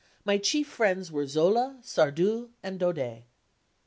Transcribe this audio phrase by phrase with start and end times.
[0.25, 3.21] My chief friends were Zola, Sardou and Daudet."